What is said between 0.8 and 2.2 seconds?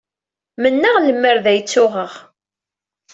lemmer d ay tt-uɣeɣ.